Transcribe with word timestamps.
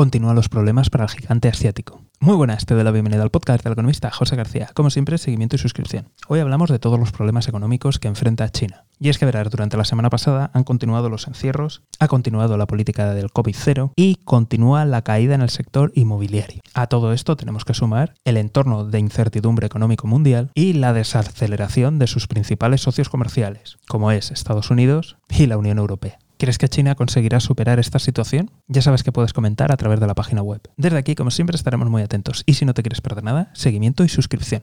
continúan 0.00 0.34
los 0.34 0.48
problemas 0.48 0.88
para 0.88 1.04
el 1.04 1.10
gigante 1.10 1.48
asiático. 1.48 2.00
Muy 2.20 2.34
buenas, 2.34 2.64
te 2.64 2.72
doy 2.72 2.84
la 2.84 2.90
bienvenida 2.90 3.22
al 3.22 3.28
podcast 3.28 3.62
del 3.62 3.74
economista 3.74 4.10
José 4.10 4.34
García. 4.34 4.70
Como 4.72 4.88
siempre, 4.88 5.18
seguimiento 5.18 5.56
y 5.56 5.58
suscripción. 5.58 6.08
Hoy 6.26 6.40
hablamos 6.40 6.70
de 6.70 6.78
todos 6.78 6.98
los 6.98 7.12
problemas 7.12 7.48
económicos 7.48 7.98
que 7.98 8.08
enfrenta 8.08 8.48
China. 8.48 8.86
Y 8.98 9.10
es 9.10 9.18
que 9.18 9.26
verás, 9.26 9.50
durante 9.50 9.76
la 9.76 9.84
semana 9.84 10.08
pasada 10.08 10.50
han 10.54 10.64
continuado 10.64 11.10
los 11.10 11.26
encierros, 11.26 11.82
ha 11.98 12.08
continuado 12.08 12.56
la 12.56 12.66
política 12.66 13.12
del 13.12 13.30
COVID-0 13.30 13.92
y 13.94 14.14
continúa 14.24 14.86
la 14.86 15.02
caída 15.02 15.34
en 15.34 15.42
el 15.42 15.50
sector 15.50 15.92
inmobiliario. 15.94 16.62
A 16.72 16.86
todo 16.86 17.12
esto 17.12 17.36
tenemos 17.36 17.66
que 17.66 17.74
sumar 17.74 18.14
el 18.24 18.38
entorno 18.38 18.86
de 18.86 19.00
incertidumbre 19.00 19.66
económico 19.66 20.06
mundial 20.06 20.50
y 20.54 20.72
la 20.72 20.94
desaceleración 20.94 21.98
de 21.98 22.06
sus 22.06 22.26
principales 22.26 22.80
socios 22.80 23.10
comerciales, 23.10 23.76
como 23.86 24.12
es 24.12 24.30
Estados 24.30 24.70
Unidos 24.70 25.18
y 25.28 25.44
la 25.44 25.58
Unión 25.58 25.76
Europea. 25.76 26.18
¿Crees 26.40 26.56
que 26.56 26.70
China 26.70 26.94
conseguirá 26.94 27.38
superar 27.38 27.78
esta 27.78 27.98
situación? 27.98 28.50
Ya 28.66 28.80
sabes 28.80 29.02
que 29.02 29.12
puedes 29.12 29.34
comentar 29.34 29.70
a 29.72 29.76
través 29.76 30.00
de 30.00 30.06
la 30.06 30.14
página 30.14 30.40
web. 30.40 30.62
Desde 30.78 30.96
aquí, 30.96 31.14
como 31.14 31.30
siempre, 31.30 31.54
estaremos 31.54 31.90
muy 31.90 32.00
atentos 32.00 32.44
y 32.46 32.54
si 32.54 32.64
no 32.64 32.72
te 32.72 32.82
quieres 32.82 33.02
perder 33.02 33.24
nada, 33.24 33.50
seguimiento 33.52 34.04
y 34.04 34.08
suscripción. 34.08 34.62